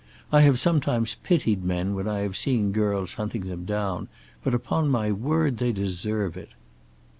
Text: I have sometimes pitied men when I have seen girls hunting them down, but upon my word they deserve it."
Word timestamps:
I 0.31 0.41
have 0.41 0.57
sometimes 0.57 1.17
pitied 1.21 1.63
men 1.63 1.93
when 1.93 2.07
I 2.07 2.21
have 2.21 2.35
seen 2.35 2.71
girls 2.71 3.13
hunting 3.13 3.41
them 3.47 3.65
down, 3.65 4.07
but 4.43 4.55
upon 4.55 4.89
my 4.89 5.11
word 5.11 5.57
they 5.57 5.71
deserve 5.71 6.35
it." 6.35 6.53